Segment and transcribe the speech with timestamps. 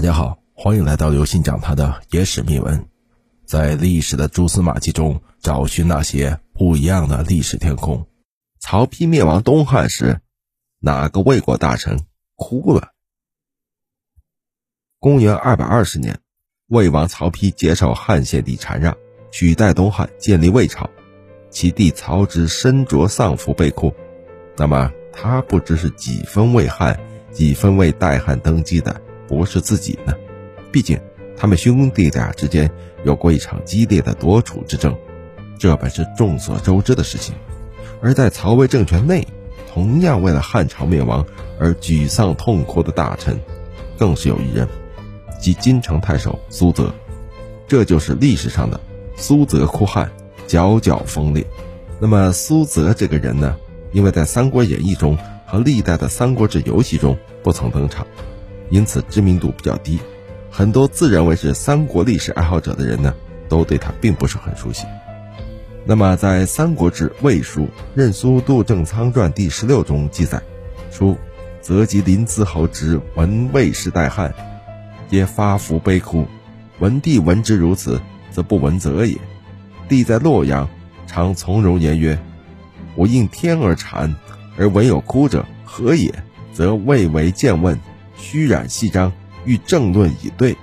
[0.00, 2.88] 大家好，欢迎来到刘信讲他的野史秘闻，
[3.44, 8.06] 在历史的蛛丝马迹中找寻那些不一样的历史天空。
[8.60, 10.22] 曹丕灭亡东汉时，
[10.78, 12.00] 哪个魏国大臣
[12.34, 12.92] 哭了？
[14.98, 16.18] 公元二百二十年，
[16.68, 18.96] 魏王曹丕接受汉献帝禅让，
[19.30, 20.88] 取代东汉，建立魏朝。
[21.50, 23.92] 其弟曹植身着丧服被哭，
[24.56, 26.98] 那么他不知是几分为汉，
[27.30, 28.98] 几分为代汉登基的？
[29.30, 30.12] 不是自己呢，
[30.72, 30.98] 毕竟
[31.36, 32.68] 他们兄弟俩之间
[33.04, 34.92] 有过一场激烈的夺储之争，
[35.56, 37.32] 这本是众所周知的事情。
[38.02, 39.24] 而在曹魏政权内，
[39.72, 41.24] 同样为了汉朝灭亡
[41.60, 43.38] 而沮丧痛哭的大臣，
[43.96, 44.66] 更是有一人，
[45.40, 46.92] 即金城太守苏泽。
[47.68, 48.80] 这就是历史上的
[49.14, 50.10] 苏泽哭汉，
[50.48, 51.46] 佼佼锋烈。
[52.00, 53.56] 那么苏泽这个人呢，
[53.92, 55.16] 因为在《三国演义》中
[55.46, 58.04] 和历代的《三国志》游戏中不曾登场。
[58.70, 59.98] 因此知名度比较低，
[60.50, 63.12] 很多自认为是三国历史爱好者的人呢，
[63.48, 64.86] 都对他并不是很熟悉。
[65.84, 67.62] 那么在《三国志·魏书·
[67.94, 70.40] 任苏杜正仓传》第十六中记载，
[70.90, 71.16] 说
[71.60, 74.32] ：“则及临淄侯之闻魏氏代汉，
[75.10, 76.26] 皆发福悲哭。
[76.78, 79.18] 文帝闻之如此，则不闻则也。
[79.88, 80.68] 帝在洛阳，
[81.06, 82.16] 常从容言曰
[82.94, 84.14] ：‘我应天而禅，
[84.56, 86.14] 而闻有哭者，何也？’
[86.52, 87.76] 则未为见问。”
[88.20, 89.12] 虚染细章，
[89.46, 90.56] 欲政论以对。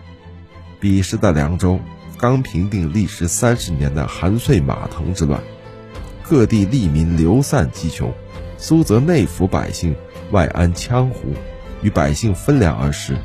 [0.80, 1.80] 彼时的凉州
[2.17, 5.41] 刚平定历时三十年的韩遂马腾之乱，
[6.23, 8.13] 各地吏民流散饥穷，
[8.58, 9.95] 苏则内服百姓，
[10.31, 11.33] 外安羌胡，
[11.81, 13.17] 与百姓分粮而食，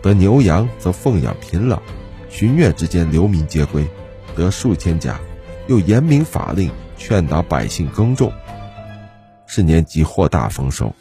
[0.00, 1.82] 得牛羊则奉养贫老，
[2.30, 3.86] 旬月之间流民皆归，
[4.36, 5.20] 得数千家。
[5.66, 8.32] 又严明法令，劝导百姓耕种，
[9.46, 10.94] 是年即获大丰收。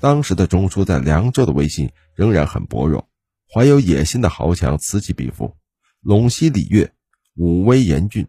[0.00, 3.08] 当时的中枢在凉州的威信仍然很薄弱，
[3.50, 5.56] 怀有野心的豪强此起彼伏，
[6.04, 6.92] 陇西李越、
[7.34, 8.26] 武威严峻、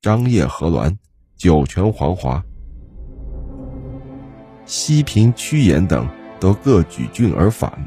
[0.00, 0.96] 张掖何栾、
[1.36, 2.42] 酒泉黄华、
[4.64, 6.08] 西平曲延等
[6.40, 7.86] 都各举郡而反，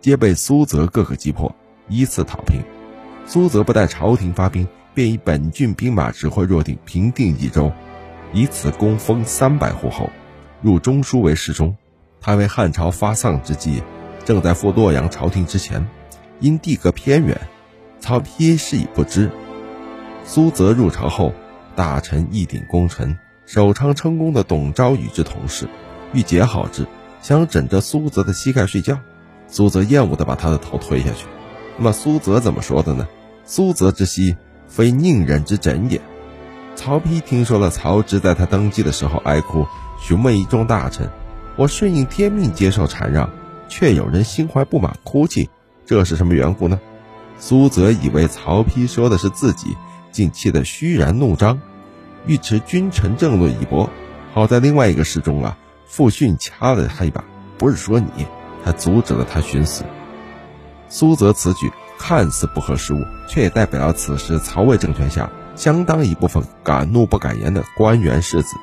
[0.00, 1.52] 皆被苏泽各个击破，
[1.88, 2.62] 依次讨平。
[3.26, 7.72] 苏泽不待朝廷发兵，便以本郡兵马指挥若定，平定益州，
[8.32, 10.08] 以此攻封三百户后，
[10.62, 11.76] 入中书为侍中。
[12.20, 13.82] 他为汉朝发丧之际，
[14.24, 15.86] 正在赴洛阳朝廷之前，
[16.40, 17.38] 因地隔偏远，
[18.00, 19.30] 曹丕是已不知。
[20.24, 21.32] 苏泽入朝后，
[21.76, 25.68] 大臣一顶功臣，首昌称功的董昭与之同事，
[26.12, 26.86] 欲结好之，
[27.20, 28.98] 想枕着苏泽的膝盖睡觉。
[29.46, 31.26] 苏泽厌恶地把他的头推下去。
[31.76, 33.06] 那么苏泽怎么说的呢？
[33.44, 34.36] 苏泽之膝，
[34.66, 36.00] 非宁人之枕也。
[36.74, 39.66] 曹丕听说了曹植在他登基的时候哀哭，
[40.00, 41.08] 询问一众大臣。
[41.56, 43.30] 我顺应天命接受禅让，
[43.68, 45.48] 却有人心怀不满哭泣，
[45.86, 46.80] 这是什么缘故呢？
[47.38, 49.76] 苏泽以为曹丕说的是自己，
[50.12, 51.60] 竟气得虚然怒张，
[52.26, 53.90] 欲持君臣政论一搏。
[54.32, 57.24] 好在另外一个侍中啊，傅训掐了他一把，
[57.58, 58.26] 不是说你，
[58.64, 59.84] 他阻止了他寻死。
[60.88, 62.98] 苏泽此举看似不合时务，
[63.28, 68.56] 却也代表了此时曹魏政权下相当一部分敢怒不敢言的官员士子，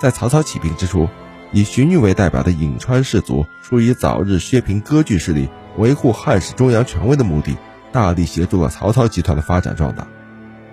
[0.00, 1.08] 在曹操起兵之初。
[1.52, 5.48] 以荀彧为代表的颍川氏族，出于早日削平割据势力、
[5.78, 7.56] 维护汉室中央权威的目的，
[7.90, 10.06] 大力协助了曹操集团的发展壮大。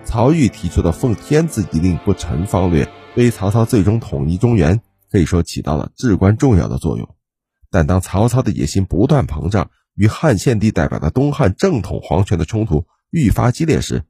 [0.03, 7.15] 曹郁提出的“奉天子以令不臣”方略，对于曹操最终统一中原，可以说起到了至关重要的作用。
[7.71, 14.03] 但当曹操的野心不断膨胀，与汉献帝代表的东汉正统皇权的冲突愈发激烈时，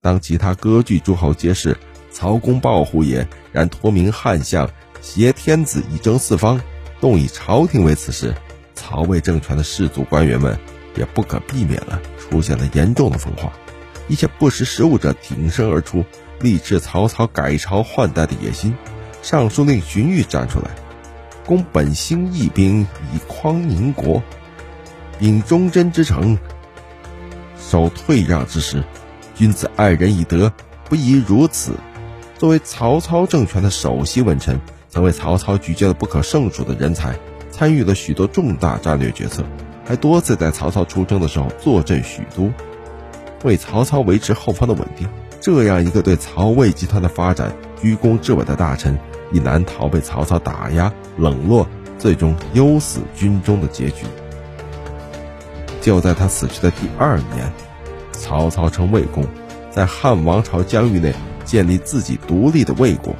[0.00, 1.76] 当其他割据诸侯皆是
[2.10, 4.70] 曹公抱虎也，然托名汉相。
[5.02, 6.60] 挟天子以争四方，
[7.00, 8.34] 动以朝廷为此时，
[8.72, 10.56] 曹魏政权的士族官员们
[10.96, 13.52] 也不可避免了出现了严重的分化。
[14.06, 16.04] 一些不识时务者挺身而出，
[16.40, 18.74] 力斥曹操改朝换代的野心。
[19.22, 20.70] 尚书令荀彧站出来，
[21.44, 22.82] 攻本兴义兵
[23.12, 24.22] 以匡宁国，
[25.18, 26.38] 秉忠贞之诚，
[27.58, 28.84] 守退让之时，
[29.34, 30.52] 君子爱人以德，
[30.88, 31.74] 不宜如此。
[32.38, 34.60] 作为曹操政权的首席文臣。
[34.92, 37.18] 曾为曹操举荐了不可胜数的人才，
[37.50, 39.42] 参与了许多重大战略决策，
[39.86, 42.52] 还多次在曹操出征的时候坐镇许都，
[43.42, 45.08] 为曹操维持后方的稳定。
[45.40, 48.98] 这样一个对曹魏集团的发展居功至伟的大臣，
[49.32, 51.66] 已难逃被曹操打压、冷落，
[51.98, 54.04] 最终忧死军中的结局。
[55.80, 57.50] 就在他死去的第二年，
[58.12, 59.24] 曹操称魏公，
[59.70, 61.14] 在汉王朝疆域内
[61.46, 63.16] 建立自己独立的魏国。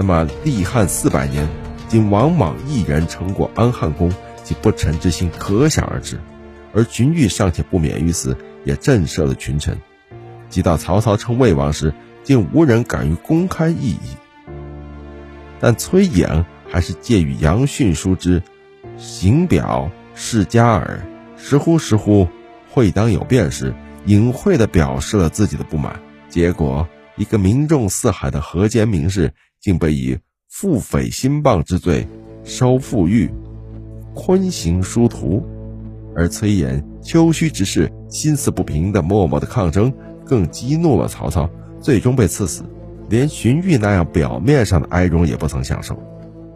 [0.00, 1.46] 那么，立汉四百年，
[1.86, 4.10] 仅王莽一人成过安汉宫，
[4.42, 6.18] 其不臣之心可想而知。
[6.72, 9.76] 而荀彧尚且不免于死，也震慑了群臣。
[10.48, 11.92] 及到曹操称魏王时，
[12.22, 14.16] 竟无人敢于公开异议。
[15.60, 18.42] 但崔琰还是借与杨训书之
[18.96, 21.06] 行表示加耳，
[21.36, 22.26] 时乎时乎，
[22.70, 23.74] 会当有变时，
[24.06, 26.00] 隐晦地表示了自己的不满。
[26.30, 30.18] 结果，一个名重四海的河间名士，竟被以
[30.48, 32.06] 腹诽心谤之罪
[32.44, 33.30] 收复狱，
[34.14, 35.44] 坤行殊途。
[36.16, 39.92] 而崔琰丘墟之事，心思不平的默默的抗争，
[40.24, 41.48] 更激怒了曹操，
[41.80, 42.64] 最终被赐死。
[43.08, 45.96] 连荀彧那样表面上的哀荣也不曾享受，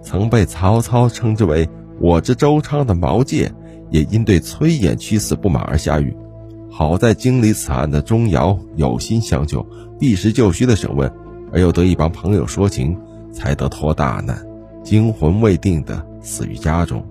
[0.03, 1.69] 曾被曹操称之为
[2.01, 3.51] “我之周昌”的毛玠，
[3.91, 6.17] 也因对崔琰屈死不满而下狱。
[6.71, 9.65] 好在经历此案的钟繇有心相救，
[9.99, 11.13] 避实就虚的审问，
[11.55, 12.99] 而又得一帮朋友说情，
[13.33, 14.45] 才得脱大难，
[14.83, 17.07] 惊魂未定的死于家中。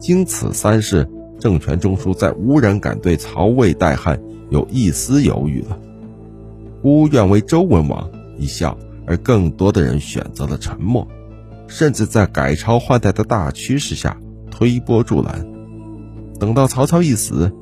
[0.00, 1.06] 经此三事，
[1.38, 5.78] 政权中枢再无人敢对曹魏代汉有一丝犹豫了。
[6.80, 8.10] 孤愿为周文王。
[8.36, 8.76] 一笑，
[9.06, 11.06] 而更多的人选择了沉默，
[11.68, 14.16] 甚至在改朝换代的大趋势下
[14.50, 15.46] 推波助澜。
[16.40, 17.52] 等到曹操一死，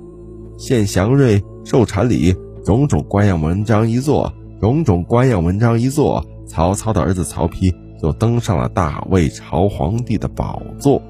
[0.56, 2.34] 献祥瑞、受禅礼，
[2.64, 4.32] 种种官样文章一做，
[4.62, 11.03] 种种官样文章一做，曹操的儿子曹丕就登上了大魏朝皇帝的宝座。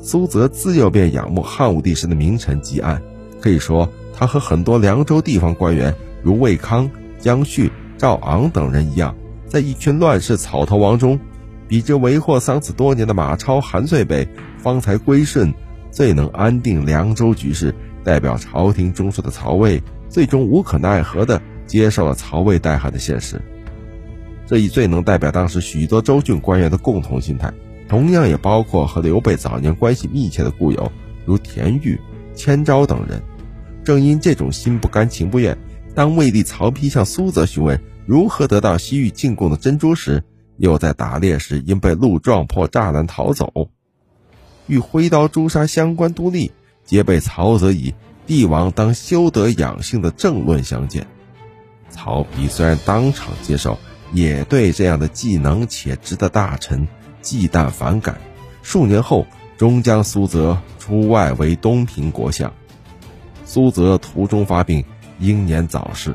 [0.00, 3.00] 苏泽自幼便仰慕汉武帝时的名臣汲黯，
[3.40, 6.90] 可以说他和很多凉州地方官员如魏康、
[7.20, 7.70] 姜旭。
[7.96, 9.14] 赵昂等人一样，
[9.46, 11.20] 在一群乱世草头王中，
[11.68, 15.54] 比这为祸丧子多年的马超、韩遂辈方才归顺，
[15.92, 17.72] 最能安定凉州局势。
[18.02, 23.40] 代表朝廷中枢的曹魏，最终无可奈何的接受了曹魏代汉的现实。
[24.44, 27.52] 这一最能代表当时许多州郡官员的共同心态，
[27.86, 30.90] 同样也包括和刘备早年关系密切的故友，
[31.24, 32.00] 如田豫、
[32.34, 33.22] 千昭等人。
[33.84, 35.56] 正因这种心不甘情不愿。
[35.94, 40.22] 当魏帝曹丕向苏泽询问如何得到西域进贡的珍珠时，
[40.56, 43.70] 又在打猎时因被鹿撞破栅栏逃走，
[44.66, 46.50] 与挥刀诛杀相关都吏，
[46.84, 47.94] 皆被曹泽以
[48.26, 51.06] 帝王当修德养性的政论相见。
[51.90, 53.78] 曹丕虽然当场接受，
[54.12, 56.86] 也对这样的既能且直的大臣
[57.22, 58.20] 忌惮反感。
[58.62, 59.26] 数年后，
[59.56, 62.52] 终将苏泽出外为东平国相。
[63.44, 64.84] 苏泽途中发病。
[65.20, 66.14] 英年早逝。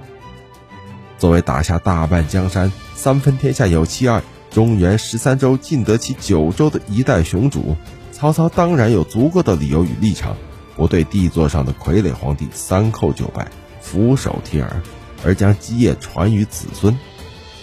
[1.18, 7.76] 作为打下大半江山、三分天下有其二、中原十三州尽得其九州的一代雄主，
[8.14, 10.38] 曹操当然有足够的理由与立场，
[10.78, 13.46] 不对帝座上的傀儡皇帝三叩九拜、
[13.82, 14.82] 俯首帖耳，
[15.24, 16.98] 而将基业传于子孙。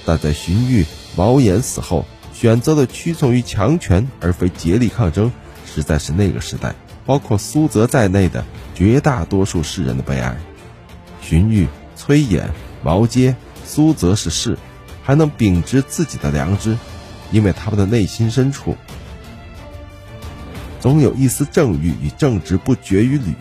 [0.05, 0.87] 但在荀彧、
[1.17, 5.31] 毛衍死后，选择了屈从于强权，而非竭力抗争，
[5.67, 6.75] 实在是那个时代，
[7.05, 10.37] 包括苏泽在内的绝大多数士人的悲哀。
[11.23, 12.45] 荀彧、崔琰、
[12.83, 14.59] 毛阶、苏则是士，
[15.03, 16.79] 还能秉直自己的良知，
[17.31, 18.77] 因为他们的内心深处，
[20.81, 23.35] 总有一丝正义与正直不绝于缕。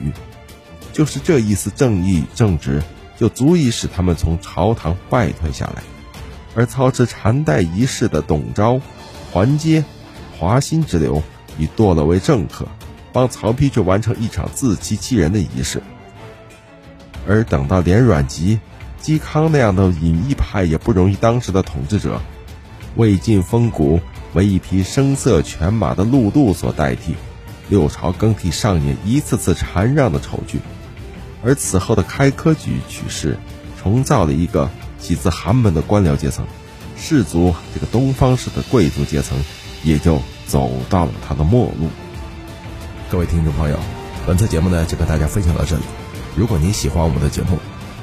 [0.92, 2.84] 就是这一丝正义与正直，
[3.20, 5.84] 就足以使他们从朝堂败退下来。
[6.56, 8.80] 而操持禅代仪式的董昭、
[9.30, 9.84] 桓阶、
[10.40, 11.22] 华歆之流，
[11.58, 12.66] 已堕落为政客，
[13.12, 15.84] 帮曹丕去完成一场自欺欺人的仪式。
[17.28, 18.58] 而等到连阮籍、
[19.02, 22.22] 嵇康那样的隐逸派也不容易当时的统治者，
[22.96, 24.00] 魏晋风骨
[24.34, 27.16] 为一匹声色犬马的陆渡所代替，
[27.70, 30.60] 六朝更替上演一次次禅让的丑剧，
[31.44, 33.38] 而此后的开科举取士，
[33.82, 34.70] 重造了一个
[35.00, 36.46] 起自寒门的官僚阶层，
[36.98, 39.38] 士族这个东方式的贵族阶层，
[39.84, 41.88] 也就走到了他的末路。
[43.10, 43.80] 各位听众朋友，
[44.28, 45.84] 本次节目呢就跟大家分享到这里。
[46.36, 47.58] 如果您喜欢我们的节目，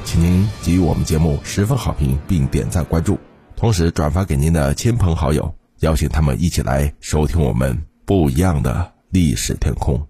[0.04, 3.18] 请您给予我们节目十分好评，并点赞关注，
[3.54, 10.06] 同时转发给您的亲朋好友，邀请他们一起来收听我们不一样的历史天空。